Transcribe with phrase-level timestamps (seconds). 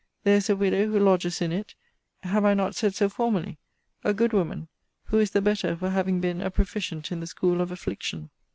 [0.23, 1.75] There is a widow who lodges in it
[2.23, 3.59] [have I not said so formerly?]
[4.03, 4.67] a good woman;
[5.03, 8.31] who is the better for having been a proficient in the school of affliction.